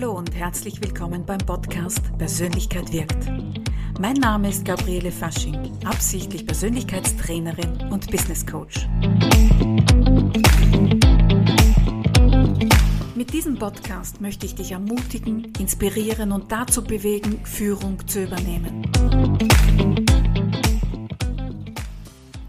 [0.00, 3.26] Hallo und herzlich willkommen beim Podcast Persönlichkeit wirkt.
[4.00, 8.88] Mein Name ist Gabriele Fasching, absichtlich Persönlichkeitstrainerin und Business Coach.
[13.14, 18.90] Mit diesem Podcast möchte ich dich ermutigen, inspirieren und dazu bewegen, Führung zu übernehmen.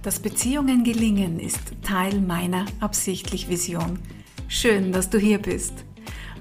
[0.03, 3.99] Dass Beziehungen gelingen ist Teil meiner absichtlich Vision.
[4.47, 5.83] Schön, dass du hier bist.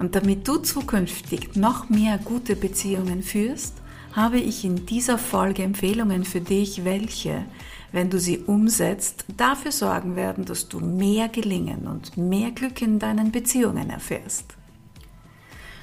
[0.01, 3.75] Und damit du zukünftig noch mehr gute Beziehungen führst,
[4.13, 7.45] habe ich in dieser Folge Empfehlungen für dich, welche,
[7.91, 12.97] wenn du sie umsetzt, dafür sorgen werden, dass du mehr Gelingen und mehr Glück in
[12.97, 14.55] deinen Beziehungen erfährst.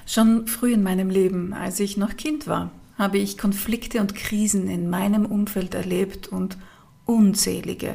[0.05, 4.69] Schon früh in meinem Leben, als ich noch Kind war, habe ich Konflikte und Krisen
[4.69, 6.59] in meinem Umfeld erlebt und
[7.05, 7.95] unzählige,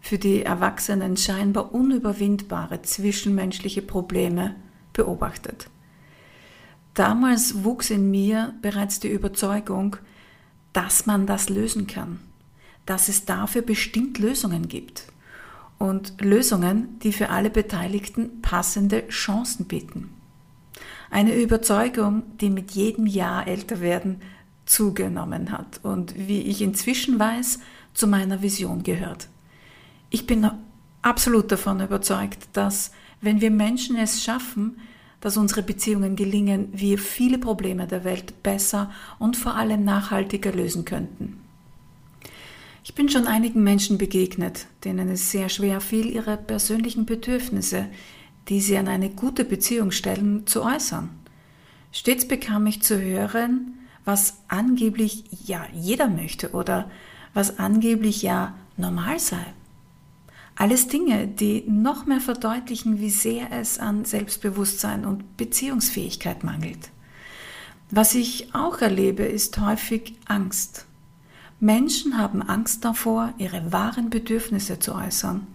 [0.00, 4.56] für die Erwachsenen scheinbar unüberwindbare zwischenmenschliche Probleme
[4.92, 5.68] beobachtet.
[6.94, 9.96] Damals wuchs in mir bereits die Überzeugung,
[10.72, 12.20] dass man das lösen kann,
[12.86, 15.04] dass es dafür bestimmt Lösungen gibt
[15.78, 20.10] und Lösungen, die für alle Beteiligten passende Chancen bieten.
[21.10, 24.20] Eine Überzeugung, die mit jedem Jahr älter werden
[24.64, 27.58] zugenommen hat und wie ich inzwischen weiß,
[27.94, 29.28] zu meiner Vision gehört.
[30.08, 30.50] Ich bin
[31.02, 34.78] absolut davon überzeugt, dass wenn wir Menschen es schaffen,
[35.22, 40.84] dass unsere Beziehungen gelingen, wir viele Probleme der Welt besser und vor allem nachhaltiger lösen
[40.84, 41.38] könnten.
[42.84, 47.86] Ich bin schon einigen Menschen begegnet, denen es sehr schwer fiel, ihre persönlichen Bedürfnisse,
[48.48, 51.08] die sie an eine gute Beziehung stellen, zu äußern.
[51.92, 56.90] Stets bekam ich zu hören, was angeblich ja jeder möchte oder
[57.34, 59.44] was angeblich ja normal sei.
[60.54, 66.90] Alles Dinge, die noch mehr verdeutlichen, wie sehr es an Selbstbewusstsein und Beziehungsfähigkeit mangelt.
[67.90, 70.86] Was ich auch erlebe, ist häufig Angst.
[71.58, 75.46] Menschen haben Angst davor, ihre wahren Bedürfnisse zu äußern.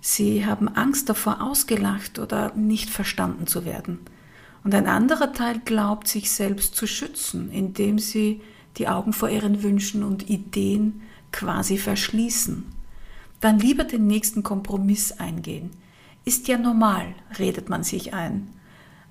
[0.00, 3.98] Sie haben Angst davor, ausgelacht oder nicht verstanden zu werden.
[4.64, 8.40] Und ein anderer Teil glaubt, sich selbst zu schützen, indem sie
[8.76, 11.02] die Augen vor ihren Wünschen und Ideen
[11.32, 12.64] quasi verschließen
[13.42, 15.70] dann lieber den nächsten Kompromiss eingehen.
[16.24, 18.48] Ist ja normal, redet man sich ein,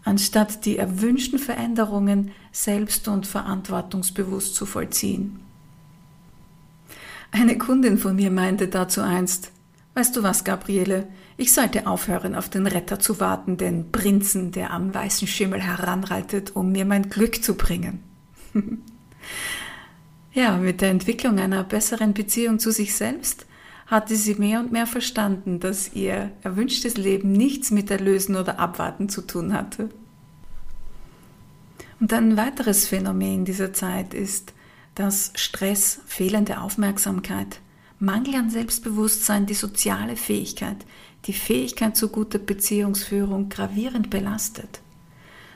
[0.03, 5.41] anstatt die erwünschten Veränderungen selbst und verantwortungsbewusst zu vollziehen.
[7.31, 9.52] Eine Kundin von mir meinte dazu einst,
[9.94, 14.72] Weißt du was, Gabriele, ich sollte aufhören, auf den Retter zu warten, den Prinzen, der
[14.72, 18.02] am weißen Schimmel heranreitet, um mir mein Glück zu bringen.
[20.34, 23.46] ja, mit der Entwicklung einer besseren Beziehung zu sich selbst
[23.91, 29.09] hatte sie mehr und mehr verstanden, dass ihr erwünschtes Leben nichts mit Erlösen oder Abwarten
[29.09, 29.90] zu tun hatte.
[32.00, 34.53] Und ein weiteres Phänomen dieser Zeit ist,
[34.96, 37.59] dass Stress, fehlende Aufmerksamkeit,
[38.00, 40.78] Mangel an Selbstbewusstsein, die soziale Fähigkeit,
[41.25, 44.79] die Fähigkeit zu guter Beziehungsführung gravierend belastet.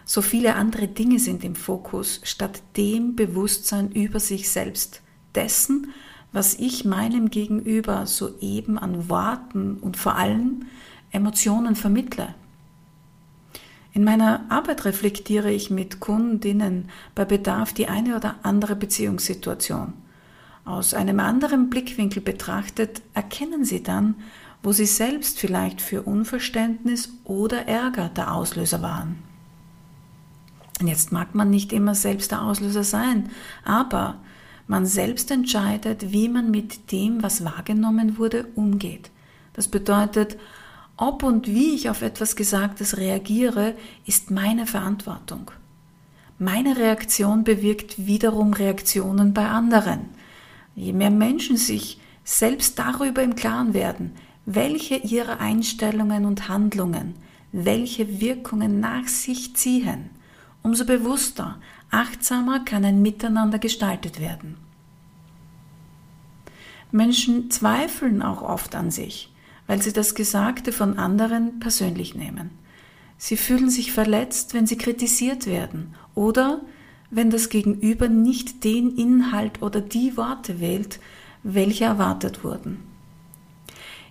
[0.03, 5.01] So viele andere Dinge sind im Fokus, statt dem Bewusstsein über sich selbst,
[5.33, 5.87] dessen,
[6.35, 10.65] was ich meinem Gegenüber soeben an Worten und vor allem
[11.11, 12.35] Emotionen vermittle.
[13.93, 19.93] In meiner Arbeit reflektiere ich mit Kundinnen bei Bedarf die eine oder andere Beziehungssituation.
[20.65, 24.15] Aus einem anderen Blickwinkel betrachtet erkennen sie dann,
[24.61, 29.23] wo sie selbst vielleicht für Unverständnis oder Ärger der Auslöser waren.
[30.81, 33.29] Jetzt mag man nicht immer selbst der Auslöser sein,
[33.63, 34.17] aber
[34.67, 39.11] man selbst entscheidet, wie man mit dem, was wahrgenommen wurde, umgeht.
[39.53, 40.37] Das bedeutet,
[40.97, 45.51] ob und wie ich auf etwas Gesagtes reagiere, ist meine Verantwortung.
[46.39, 50.09] Meine Reaktion bewirkt wiederum Reaktionen bei anderen.
[50.75, 54.13] Je mehr Menschen sich selbst darüber im Klaren werden,
[54.45, 57.15] welche ihrer Einstellungen und Handlungen
[57.55, 60.09] welche Wirkungen nach sich ziehen,
[60.61, 61.57] umso bewusster,
[61.95, 64.57] achtsamer kann ein Miteinander gestaltet werden.
[66.91, 69.33] Menschen zweifeln auch oft an sich,
[69.67, 72.51] weil sie das Gesagte von anderen persönlich nehmen.
[73.17, 76.61] Sie fühlen sich verletzt, wenn sie kritisiert werden oder
[77.09, 80.99] wenn das Gegenüber nicht den Inhalt oder die Worte wählt,
[81.43, 82.79] welche erwartet wurden.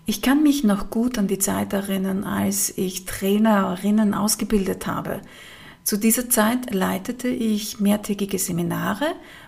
[0.07, 5.23] Ich kann mich noch gut an die Zeit erinnern, als ich Trainerinnen ausgebildet habe.
[5.85, 9.05] Zu dieser Zeit leitete ich mehrtägige Seminare,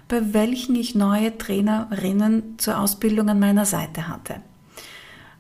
[0.07, 4.43] bei welchen ich neue Trainerinnen zur Ausbildung an meiner Seite hatte.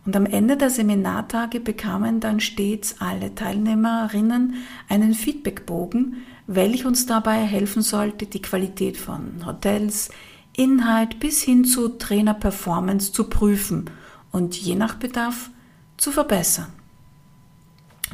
[0.06, 4.54] Und am Ende der Seminartage bekamen dann stets alle Teilnehmerinnen
[4.88, 10.08] einen Feedbackbogen, welche uns dabei helfen sollte, die Qualität von Hotels,
[10.56, 13.90] Inhalt bis hin zu Trainer-Performance zu prüfen
[14.32, 15.50] und je nach Bedarf
[15.98, 16.72] zu verbessern.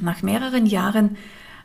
[0.00, 1.17] Nach mehreren Jahren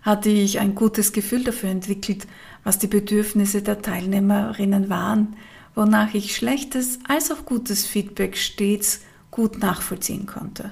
[0.08, 2.28] hatte ich ein gutes Gefühl dafür entwickelt,
[2.64, 5.36] was die Bedürfnisse der Teilnehmerinnen waren,
[5.76, 9.02] wonach ich schlechtes als auch gutes Feedback stets
[9.32, 10.72] gut nachvollziehen konnte.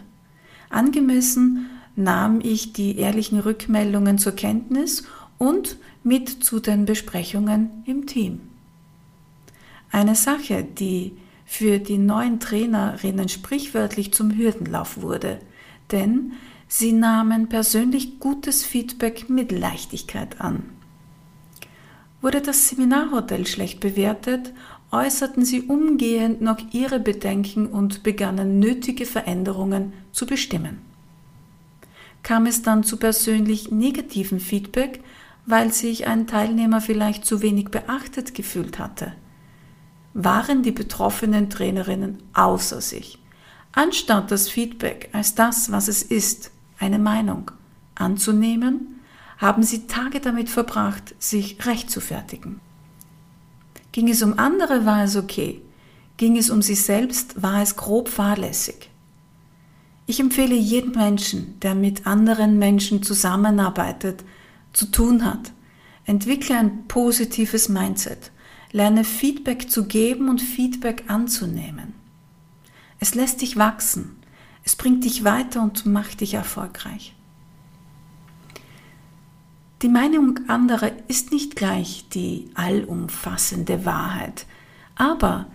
[0.70, 1.66] Angemessen
[1.98, 5.04] nahm ich die ehrlichen Rückmeldungen zur Kenntnis
[5.38, 8.40] und mit zu den Besprechungen im Team.
[9.92, 11.12] Eine Sache, die
[11.46, 15.42] für die neuen Trainerinnen sprichwörtlich zum Hürdenlauf wurde,
[15.92, 16.32] denn
[16.68, 20.64] sie nahmen persönlich gutes Feedback mit Leichtigkeit an.
[22.22, 24.54] Wurde das Seminarhotel schlecht bewertet,
[24.92, 30.82] äußerten sie umgehend noch ihre Bedenken und begannen nötige Veränderungen zu bestimmen.
[32.24, 35.04] Kam es dann zu persönlich negativen Feedback,
[35.46, 39.14] weil sich ein Teilnehmer vielleicht zu wenig beachtet gefühlt hatte?
[40.16, 43.20] waren die betroffenen Trainerinnen außer sich.
[43.74, 47.51] Anstatt das Feedback als das, was es ist, eine Meinung,
[47.95, 49.01] anzunehmen,
[49.38, 52.60] haben sie Tage damit verbracht, sich recht zu fertigen.
[53.92, 55.62] Ging es um andere, war es okay.
[56.18, 58.89] Ging es um sie selbst, war es grob fahrlässig.
[60.07, 64.24] Ich empfehle jedem Menschen, der mit anderen Menschen zusammenarbeitet,
[64.72, 65.51] zu tun hat,
[66.06, 68.31] entwickle ein positives Mindset
[68.75, 71.94] Lerne Feedback zu geben und Feedback anzunehmen.
[73.00, 74.15] Es lässt dich wachsen,
[74.66, 77.16] es bringt dich weiter und macht dich erfolgreich.
[79.84, 84.48] Die Meinung anderer ist nicht gleich die allumfassende Wahrheit,
[84.96, 85.46] aber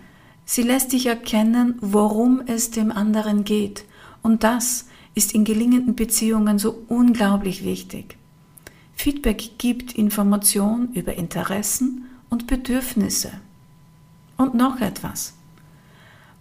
[0.45, 3.83] sie lässt dich erkennen, worum es dem anderen geht.
[4.21, 8.17] Und das ist in gelingenden Beziehungen so unglaublich wichtig.
[8.93, 13.31] Feedback gibt Information über Interessen und Bedürfnisse.
[14.37, 15.33] Und noch etwas.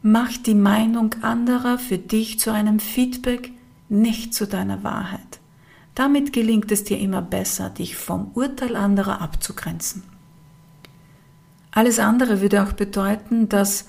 [0.02, 3.52] Mach die Meinung anderer für dich zu einem Feedback,
[3.90, 5.40] nicht zu deiner Wahrheit.
[5.94, 10.02] Damit gelingt es dir immer besser, dich vom Urteil anderer abzugrenzen.
[11.70, 13.88] Alles andere würde auch bedeuten, dass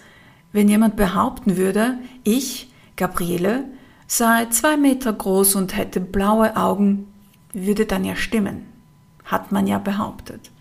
[0.52, 3.64] wenn jemand behaupten würde, ich, Gabriele,
[4.06, 7.08] sei zwei Meter groß und hätte blaue Augen,
[7.54, 8.66] würde dann ja stimmen.
[9.24, 10.52] Hat man ja behauptet.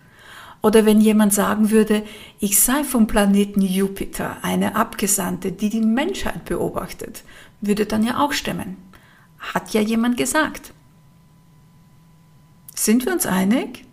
[0.62, 2.02] Oder wenn jemand sagen würde,
[2.38, 7.24] ich sei vom Planeten Jupiter eine Abgesandte, die die Menschheit beobachtet,
[7.60, 8.76] würde dann ja auch stimmen.
[9.38, 10.72] Hat ja jemand gesagt.
[12.74, 13.84] Sind wir uns einig?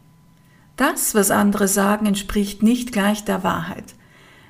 [0.76, 3.96] Das, was andere sagen, entspricht nicht gleich der Wahrheit.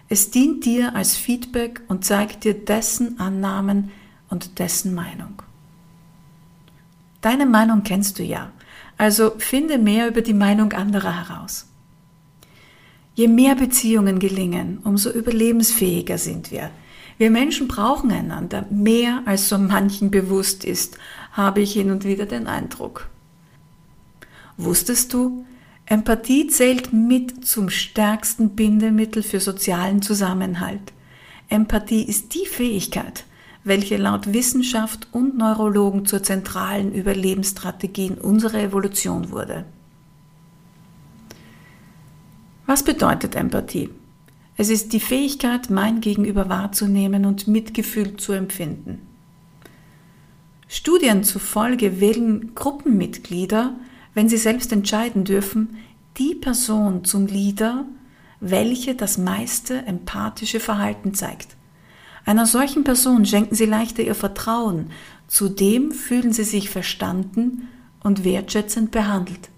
[0.10, 3.92] Es dient dir als Feedback und zeigt dir dessen Annahmen
[4.30, 5.42] und dessen Meinung.
[7.22, 8.52] Deine Meinung kennst du ja,
[8.98, 11.67] also finde mehr über die Meinung anderer heraus.
[13.18, 16.70] Je mehr Beziehungen gelingen, umso überlebensfähiger sind wir.
[17.18, 21.00] Wir Menschen brauchen einander mehr, als so manchen bewusst ist,
[21.32, 23.10] habe ich hin und wieder den Eindruck.
[24.56, 25.48] Wusstest du,
[25.88, 30.94] Empathie zählt mit zum stärksten Bindemittel für sozialen Zusammenhalt.
[31.50, 33.26] Empathie ist die Fähigkeit,
[33.64, 39.66] welche laut Wissenschaft und Neurologen zur zentralen Überlebensstrategie in unserer Evolution wurde.
[42.68, 43.90] Was bedeutet Empathie?
[44.58, 49.08] Es ist die Fähigkeit, mein Gegenüber wahrzunehmen und Mitgefühl zu empfinden.
[50.68, 53.74] Studien zufolge wählen Gruppenmitglieder,
[54.14, 55.78] wenn sie selbst entscheiden dürfen,
[56.18, 57.86] die Person zum Leader,
[58.42, 61.56] welche das meiste empathische Verhalten zeigt.
[62.26, 64.92] Einer solchen Person schenken sie leichter ihr Vertrauen,
[65.28, 67.70] zudem fühlen sie sich verstanden
[68.04, 69.50] und wertschätzend behandelt.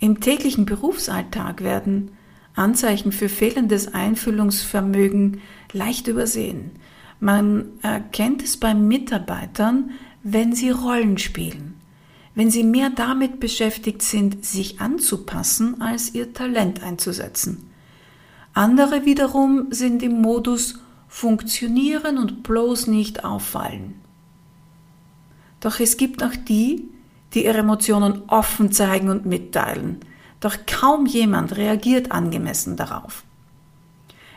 [0.00, 2.12] Im täglichen Berufsalltag werden
[2.54, 5.40] Anzeichen für fehlendes Einfühlungsvermögen
[5.72, 6.72] leicht übersehen.
[7.20, 9.90] Man erkennt es bei Mitarbeitern,
[10.22, 11.74] wenn sie Rollen spielen,
[12.34, 17.70] wenn sie mehr damit beschäftigt sind, sich anzupassen, als ihr Talent einzusetzen.
[18.54, 23.94] Andere wiederum sind im Modus funktionieren und bloß nicht auffallen.
[25.60, 26.88] Doch es gibt auch die,
[27.34, 30.00] die ihre Emotionen offen zeigen und mitteilen.
[30.40, 33.24] Doch kaum jemand reagiert angemessen darauf.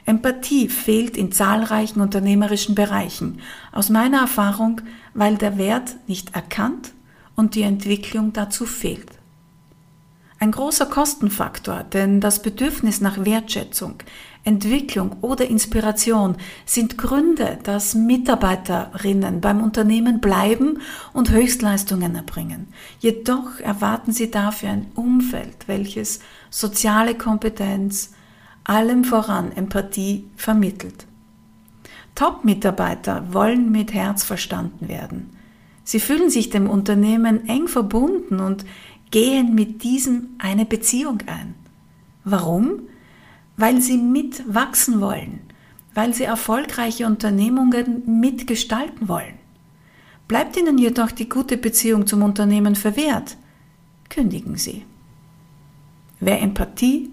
[0.06, 3.40] Empathie fehlt in zahlreichen unternehmerischen Bereichen,
[3.72, 4.82] aus meiner Erfahrung,
[5.14, 6.92] weil der Wert nicht erkannt
[7.36, 9.12] und die Entwicklung dazu fehlt.
[10.40, 13.96] Ein großer Kostenfaktor, denn das Bedürfnis nach Wertschätzung
[14.44, 20.80] Entwicklung oder Inspiration sind Gründe, dass Mitarbeiterinnen beim Unternehmen bleiben
[21.14, 22.68] und Höchstleistungen erbringen.
[23.00, 28.14] Jedoch erwarten sie dafür ein Umfeld, welches soziale Kompetenz,
[28.64, 31.06] allem voran Empathie vermittelt.
[32.16, 35.30] Top-Mitarbeiter wollen mit Herz verstanden werden.
[35.84, 38.66] Sie fühlen sich dem Unternehmen eng verbunden und
[39.12, 41.56] gehen mit diesem eine Beziehung ein.
[42.24, 42.88] Warum?
[43.62, 45.40] Weil sie mitwachsen wollen,
[45.94, 49.36] weil sie erfolgreiche Unternehmungen mitgestalten wollen.
[50.28, 53.38] Bleibt ihnen jedoch die gute Beziehung zum Unternehmen verwehrt,
[54.10, 54.84] kündigen sie.
[56.20, 57.12] Wer Empathie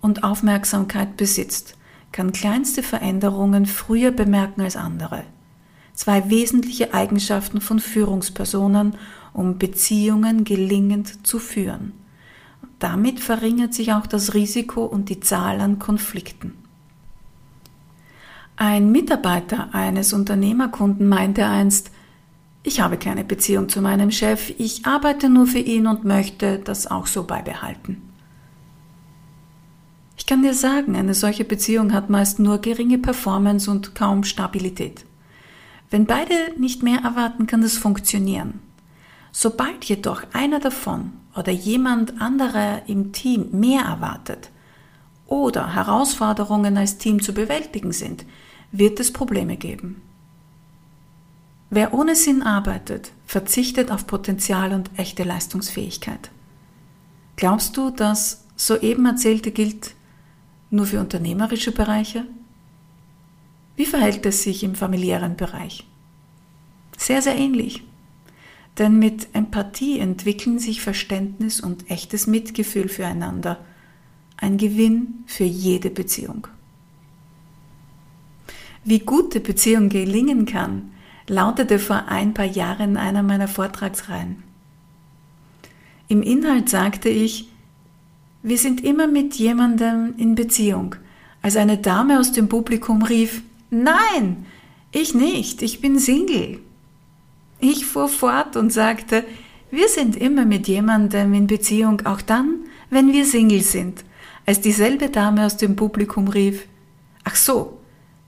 [0.00, 1.76] und Aufmerksamkeit besitzt,
[2.12, 5.24] kann kleinste Veränderungen früher bemerken als andere.
[5.92, 8.96] Zwei wesentliche Eigenschaften von Führungspersonen,
[9.34, 11.92] um Beziehungen gelingend zu führen.
[12.84, 16.52] Damit verringert sich auch das Risiko und die Zahl an Konflikten.
[18.56, 21.90] Ein Mitarbeiter eines Unternehmerkunden meinte einst,
[22.62, 26.86] ich habe keine Beziehung zu meinem Chef, ich arbeite nur für ihn und möchte das
[26.86, 28.02] auch so beibehalten.
[30.18, 35.06] Ich kann dir sagen, eine solche Beziehung hat meist nur geringe Performance und kaum Stabilität.
[35.88, 38.60] Wenn beide nicht mehr erwarten, kann es funktionieren.
[39.32, 44.50] Sobald jedoch einer davon oder jemand anderer im Team mehr erwartet
[45.26, 48.24] oder Herausforderungen als Team zu bewältigen sind,
[48.72, 50.02] wird es Probleme geben.
[51.70, 56.30] Wer ohne Sinn arbeitet, verzichtet auf Potenzial und echte Leistungsfähigkeit.
[57.36, 59.94] Glaubst du, das soeben erzählte gilt
[60.70, 62.26] nur für unternehmerische Bereiche?
[63.76, 65.84] Wie verhält es sich im familiären Bereich?
[66.96, 67.82] Sehr, sehr ähnlich.
[68.78, 73.64] Denn mit Empathie entwickeln sich Verständnis und echtes Mitgefühl füreinander.
[74.36, 76.48] Ein Gewinn für jede Beziehung.
[78.82, 80.90] Wie gute Beziehung gelingen kann,
[81.26, 84.42] lautete vor ein paar Jahren einer meiner Vortragsreihen.
[86.08, 87.48] Im Inhalt sagte ich,
[88.42, 90.96] wir sind immer mit jemandem in Beziehung,
[91.40, 94.44] als eine Dame aus dem Publikum rief, Nein,
[94.92, 96.60] ich nicht, ich bin Single.
[97.66, 99.24] Ich fuhr fort und sagte,
[99.70, 102.56] wir sind immer mit jemandem in Beziehung, auch dann,
[102.90, 104.04] wenn wir Single sind,
[104.44, 106.66] als dieselbe Dame aus dem Publikum rief,
[107.24, 107.78] Ach so,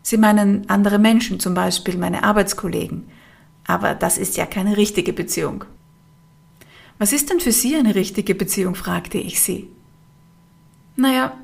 [0.01, 3.11] Sie meinen andere Menschen, zum Beispiel meine Arbeitskollegen,
[3.67, 5.67] aber das ist ja keine richtige Beziehung.
[6.97, 8.75] Was ist denn für Sie eine richtige Beziehung?
[8.75, 9.69] fragte ich sie.
[10.97, 11.37] Naja,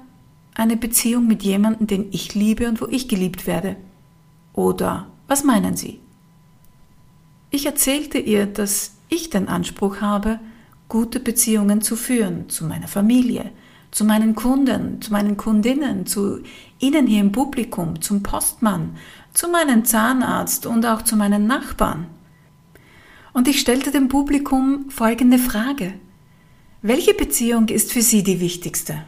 [0.55, 3.77] eine Beziehung mit jemandem, den ich liebe und wo ich geliebt werde.
[4.55, 6.01] Oder was meinen Sie?
[7.54, 10.40] Ich erzählte ihr, dass ich den Anspruch habe,
[10.88, 13.52] gute Beziehungen zu führen zu meiner Familie,
[13.90, 16.40] zu meinen Kunden, zu meinen Kundinnen, zu
[16.78, 18.97] Ihnen hier im Publikum, zum Postmann,
[19.35, 22.06] zu meinem Zahnarzt und auch zu meinen Nachbarn.
[23.35, 25.92] Und ich stellte dem Publikum folgende Frage.
[26.80, 29.04] Welche Beziehung ist für Sie die wichtigste?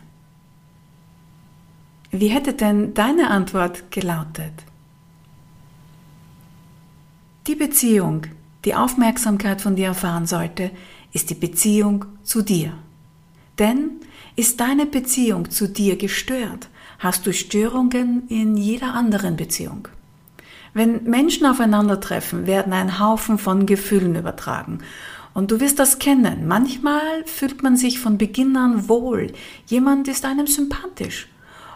[2.11, 4.53] Wie hätte denn deine Antwort gelautet?
[7.47, 8.23] Die Beziehung,
[8.65, 10.71] die Aufmerksamkeit von dir erfahren sollte,
[11.13, 12.73] ist die Beziehung zu dir.
[13.59, 13.91] Denn
[14.35, 19.89] ist deine Beziehung zu dir gestört, hast du Störungen in jeder anderen Beziehung.
[20.73, 24.79] Wenn Menschen aufeinandertreffen, werden ein Haufen von Gefühlen übertragen.
[25.35, 26.49] Und du wirst das kennen.
[26.49, 29.35] Manchmal fühlt man sich von Beginn an wohl.
[29.67, 31.29] Jemand ist einem sympathisch.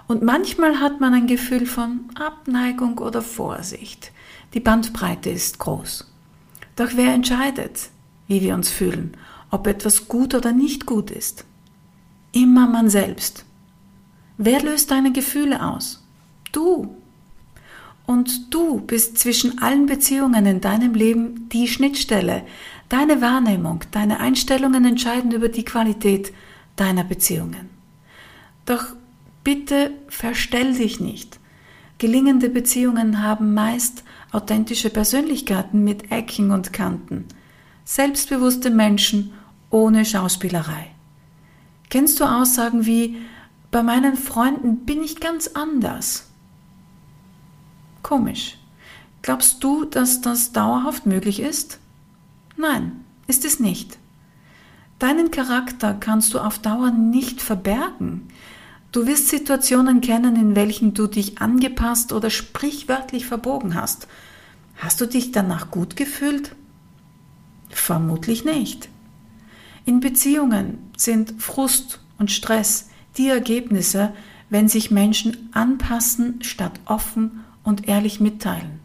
[0.06, 4.12] Und manchmal hat man ein Gefühl von Abneigung oder Vorsicht.
[4.54, 6.10] Die Bandbreite ist groß.
[6.76, 7.90] Doch wer entscheidet,
[8.26, 9.16] wie wir uns fühlen,
[9.50, 11.44] ob etwas gut oder nicht gut ist?
[12.32, 13.44] Immer man selbst.
[14.36, 16.04] Wer löst deine Gefühle aus?
[16.52, 16.96] Du.
[18.06, 22.44] Und du bist zwischen allen Beziehungen in deinem Leben die Schnittstelle.
[22.88, 26.32] Deine Wahrnehmung, deine Einstellungen entscheiden über die Qualität
[26.76, 27.68] deiner Beziehungen.
[28.64, 28.94] Doch
[29.48, 31.40] Bitte verstell dich nicht.
[31.98, 37.24] Gelingende Beziehungen haben meist authentische Persönlichkeiten mit Ecken und Kanten,
[37.84, 39.32] selbstbewusste Menschen
[39.70, 40.92] ohne Schauspielerei.
[41.90, 43.16] Kennst du Aussagen wie
[43.72, 46.30] bei meinen Freunden bin ich ganz anders?
[48.02, 48.58] Komisch.
[49.22, 51.80] Glaubst du, dass das dauerhaft möglich ist?
[52.56, 53.98] Nein, ist es nicht.
[54.98, 58.28] Deinen Charakter kannst du auf Dauer nicht verbergen.
[58.90, 64.08] Du wirst Situationen kennen, in welchen du dich angepasst oder sprichwörtlich verbogen hast.
[64.76, 66.54] Hast du dich danach gut gefühlt?
[67.68, 68.88] Vermutlich nicht.
[69.84, 74.14] In Beziehungen sind Frust und Stress die Ergebnisse,
[74.48, 78.80] wenn sich Menschen anpassen statt offen und ehrlich mitteilen.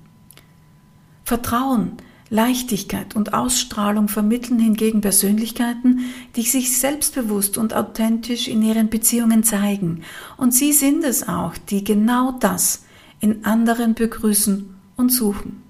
[1.24, 1.93] Vertrauen,
[2.33, 5.99] Leichtigkeit und Ausstrahlung vermitteln hingegen Persönlichkeiten,
[6.35, 10.01] die sich selbstbewusst und authentisch in ihren Beziehungen zeigen.
[10.35, 12.85] Und sie sind es auch, die genau das
[13.19, 15.61] in anderen begrüßen und suchen.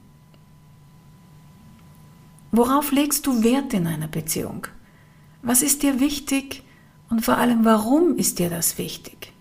[2.54, 4.68] Worauf legst du Wert in einer Beziehung?
[5.42, 6.64] Was ist dir wichtig
[7.10, 9.34] und vor allem warum ist dir das wichtig?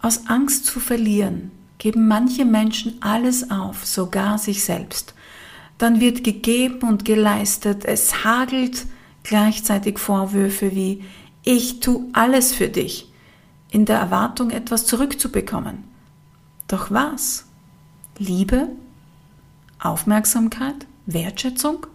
[0.00, 5.14] Aus Angst zu verlieren geben manche Menschen alles auf, sogar sich selbst.
[5.78, 8.86] Dann wird gegeben und geleistet, es hagelt
[9.22, 11.04] gleichzeitig Vorwürfe wie
[11.42, 13.12] ich tu alles für dich,
[13.70, 15.84] in der Erwartung etwas zurückzubekommen.
[16.68, 17.46] Doch was?
[18.18, 18.68] Liebe?
[19.78, 20.86] Aufmerksamkeit?
[21.06, 21.86] Wertschätzung?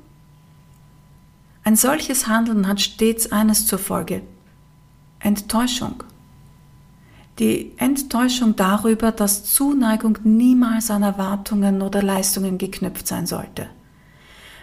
[1.63, 4.21] Ein solches Handeln hat stets eines zur Folge.
[5.19, 6.03] Enttäuschung.
[7.39, 13.67] Die Enttäuschung darüber, dass Zuneigung niemals an Erwartungen oder Leistungen geknüpft sein sollte.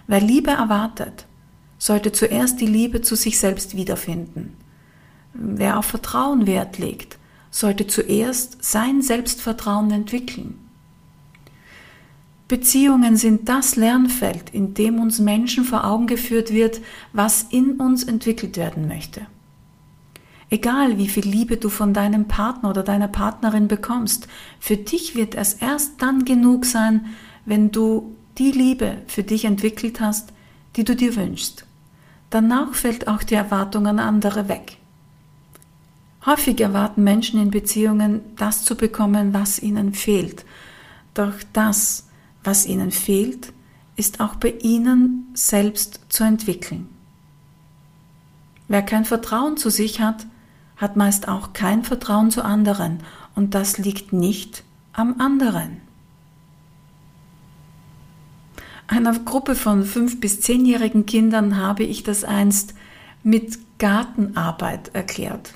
[0.06, 1.24] Wer Liebe erwartet,
[1.78, 4.54] sollte zuerst die Liebe zu sich selbst wiederfinden.
[5.32, 7.18] Wer auf Vertrauen Wert legt,
[7.50, 10.58] sollte zuerst sein Selbstvertrauen entwickeln.
[12.48, 16.80] Beziehungen sind das Lernfeld, in dem uns Menschen vor Augen geführt wird,
[17.12, 19.22] was in uns entwickelt werden möchte.
[20.48, 24.28] Egal wie viel Liebe du von deinem Partner oder deiner Partnerin bekommst,
[24.60, 27.06] für dich wird es erst dann genug sein,
[27.44, 30.32] wenn du die Liebe für dich entwickelt hast,
[30.76, 31.64] die du dir wünschst.
[32.30, 34.76] Danach fällt auch die Erwartung an andere weg.
[36.24, 40.44] Häufig erwarten Menschen in Beziehungen, das zu bekommen, was ihnen fehlt.
[41.14, 42.08] Doch das,
[42.42, 43.52] was ihnen fehlt,
[43.96, 46.88] ist auch bei ihnen selbst zu entwickeln.
[48.68, 50.26] Wer kein Vertrauen zu sich hat,
[50.76, 53.00] hat meist auch kein Vertrauen zu anderen
[53.34, 55.80] und das liegt nicht am anderen.
[58.88, 62.74] Einer Gruppe von fünf bis zehnjährigen Kindern habe ich das einst
[63.22, 65.54] mit Gartenarbeit erklärt.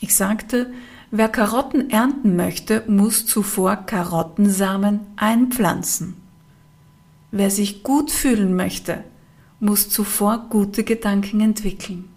[0.00, 0.72] Ich sagte,
[1.10, 6.16] wer Karotten ernten möchte, muss zuvor Karottensamen einpflanzen.
[7.30, 9.04] Wer sich gut fühlen möchte,
[9.60, 12.08] muss zuvor gute Gedanken entwickeln.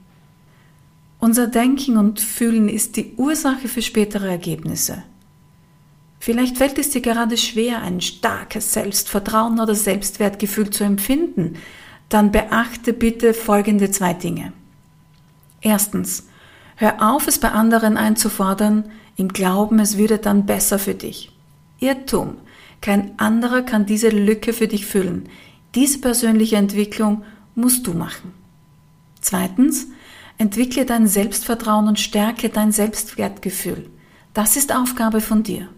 [1.19, 5.03] Unser Denken und Fühlen ist die Ursache für spätere Ergebnisse.
[6.19, 11.55] Vielleicht fällt es dir gerade schwer, ein starkes Selbstvertrauen oder Selbstwertgefühl zu empfinden.
[12.09, 14.53] Dann beachte bitte folgende zwei Dinge.
[15.61, 16.27] Erstens,
[16.75, 21.31] hör auf, es bei anderen einzufordern, im Glauben, es würde dann besser für dich.
[21.79, 22.37] Irrtum.
[22.81, 25.29] Kein anderer kann diese Lücke für dich füllen.
[25.73, 27.23] Diese persönliche Entwicklung
[27.55, 28.33] musst du machen.
[29.19, 29.87] Zweitens,
[30.37, 33.89] Entwickle dein Selbstvertrauen und stärke dein Selbstwertgefühl.
[34.33, 35.69] Das ist Aufgabe von dir.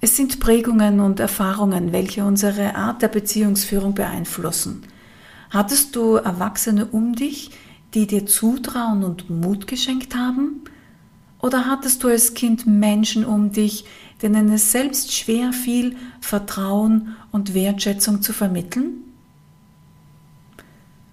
[0.00, 4.84] Es sind Prägungen und Erfahrungen, welche unsere Art der Beziehungsführung beeinflussen.
[5.50, 7.50] Hattest du Erwachsene um dich,
[7.94, 10.60] die dir Zutrauen und Mut geschenkt haben?
[11.40, 13.84] Oder hattest du als Kind Menschen um dich,
[14.22, 19.05] denen es selbst schwer fiel, Vertrauen und Wertschätzung zu vermitteln?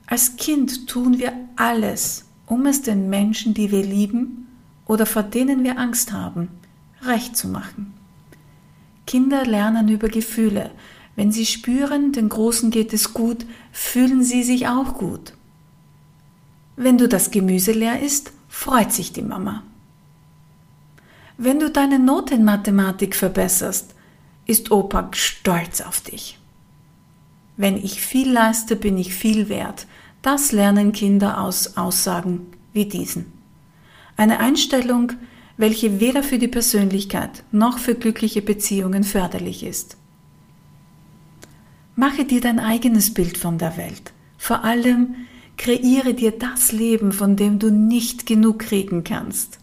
[0.05, 4.47] Als Kind tun wir alles, um es den Menschen, die wir lieben
[4.85, 6.49] oder vor denen wir Angst haben,
[7.01, 7.93] recht zu machen.
[9.05, 10.71] Kinder lernen über Gefühle.
[11.15, 15.33] Wenn sie spüren, den Großen geht es gut, fühlen sie sich auch gut.
[16.75, 19.63] Wenn du das Gemüse leer isst, freut sich die Mama.
[21.37, 23.93] Wenn du deine Note in Mathematik verbesserst,
[24.45, 26.39] ist Opa stolz auf dich.
[27.57, 29.85] Wenn ich viel leiste, bin ich viel wert.
[30.23, 33.25] Das lernen Kinder aus Aussagen wie diesen.
[34.15, 35.11] Eine Einstellung,
[35.57, 39.97] welche weder für die Persönlichkeit noch für glückliche Beziehungen förderlich ist.
[41.97, 44.13] Mache dir dein eigenes Bild von der Welt.
[44.37, 45.13] Vor allem
[45.57, 49.59] kreiere dir das Leben, von dem du nicht genug kriegen kannst.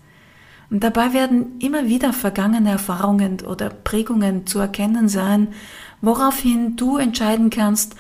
[0.69, 5.49] Und dabei werden immer wieder vergangene Erfahrungen oder Prägungen zu erkennen sein,
[6.03, 7.97] woraufhin du entscheiden kannst,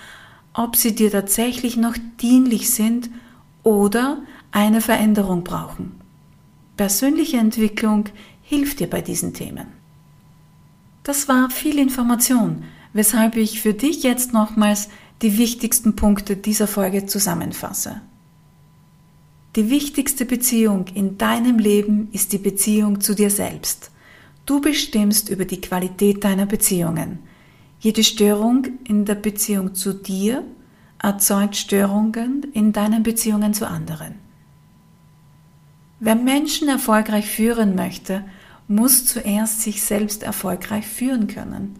[0.52, 3.10] ob sie dir tatsächlich noch dienlich sind
[3.62, 5.92] oder eine Veränderung brauchen.
[6.76, 8.06] Persönliche Entwicklung
[8.42, 9.66] hilft dir bei diesen Themen.
[11.02, 14.88] Das war viel Information, weshalb ich für dich jetzt nochmals
[15.22, 18.00] die wichtigsten Punkte dieser Folge zusammenfasse.
[19.56, 23.90] Die wichtigste Beziehung in deinem Leben ist die Beziehung zu dir selbst.
[24.46, 27.18] Du bestimmst über die Qualität deiner Beziehungen.
[27.82, 30.44] Jede Störung in der Beziehung zu dir
[31.02, 34.16] erzeugt Störungen in deinen Beziehungen zu anderen.
[35.98, 38.22] Wer Menschen erfolgreich führen möchte,
[38.68, 41.76] muss zuerst sich selbst erfolgreich führen können.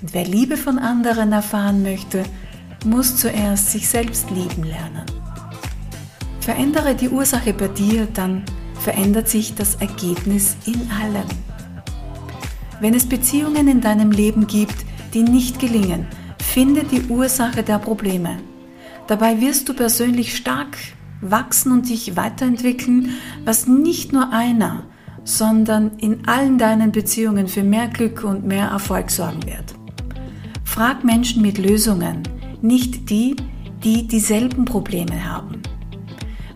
[0.00, 2.22] Und wer Liebe von anderen erfahren möchte,
[2.84, 5.06] muss zuerst sich selbst lieben lernen.
[6.38, 8.44] Verändere die Ursache bei dir, dann
[8.80, 11.26] verändert sich das Ergebnis in allem.
[12.80, 16.06] Wenn es Beziehungen in deinem Leben gibt, die nicht gelingen,
[16.42, 18.38] finde die Ursache der Probleme.
[19.06, 20.76] Dabei wirst du persönlich stark
[21.20, 23.10] wachsen und dich weiterentwickeln,
[23.44, 24.84] was nicht nur einer,
[25.24, 29.74] sondern in allen deinen Beziehungen für mehr Glück und mehr Erfolg sorgen wird.
[30.64, 32.22] Frag Menschen mit Lösungen,
[32.62, 33.36] nicht die,
[33.84, 35.62] die dieselben Probleme haben.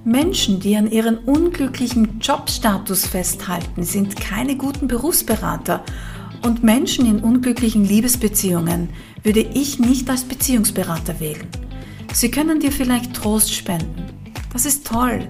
[0.04, 5.84] Menschen, die an ihren unglücklichen Jobstatus festhalten, sind keine guten Berufsberater
[6.42, 8.90] und Menschen in unglücklichen Liebesbeziehungen
[9.22, 11.46] würde ich nicht als Beziehungsberater wählen.
[12.12, 14.06] Sie können dir vielleicht Trost spenden.
[14.52, 15.28] Das ist toll.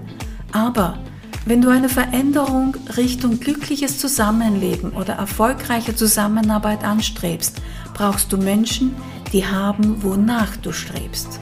[0.51, 0.99] Aber
[1.45, 7.61] wenn du eine Veränderung Richtung glückliches Zusammenleben oder erfolgreiche Zusammenarbeit anstrebst,
[7.93, 8.95] brauchst du Menschen,
[9.31, 11.39] die haben, wonach du strebst.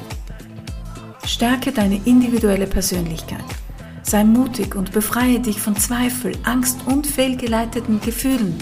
[1.25, 3.43] Stärke deine individuelle Persönlichkeit.
[4.03, 8.55] Sei mutig und befreie dich von Zweifel, Angst und fehlgeleiteten Gefühlen.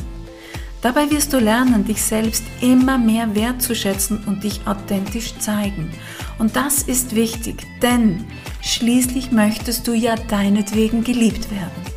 [0.82, 5.90] Dabei wirst du lernen, dich selbst immer mehr wertzuschätzen und dich authentisch zeigen.
[6.38, 8.26] Und das ist wichtig, denn
[8.62, 11.90] schließlich möchtest du ja deinetwegen geliebt werden.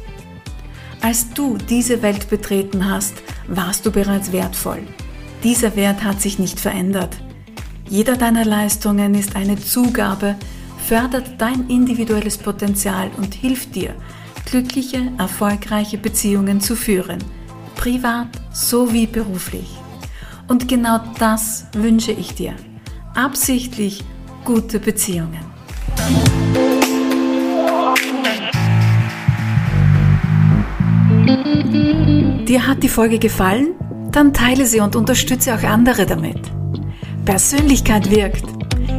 [1.00, 3.14] Als du diese Welt betreten hast,
[3.46, 4.82] warst du bereits wertvoll.
[5.44, 7.16] Dieser Wert hat sich nicht verändert.
[7.88, 10.36] Jeder deiner Leistungen ist eine Zugabe,
[10.88, 13.94] fördert dein individuelles Potenzial und hilft dir,
[14.46, 17.18] glückliche, erfolgreiche Beziehungen zu führen,
[17.82, 19.68] privat sowie beruflich.
[20.46, 22.54] Und genau das wünsche ich dir.
[23.16, 24.04] Absichtlich
[24.44, 25.40] gute Beziehungen.
[32.46, 33.74] Dir hat die Folge gefallen?
[34.12, 36.38] Dann teile sie und unterstütze auch andere damit.
[37.24, 38.44] Persönlichkeit wirkt.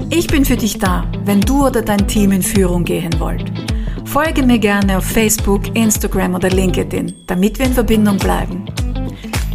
[0.09, 3.72] Ich bin für dich da, wenn du oder dein Team in Führung gehen wollt.
[4.13, 8.67] Folge mir gerne auf Facebook, Instagram oder LinkedIn, damit wir in Verbindung bleiben.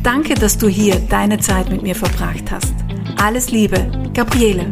[0.02, 2.74] Danke, dass du hier deine Zeit mit mir verbracht hast.
[3.18, 4.66] Alles Liebe, Gabriele.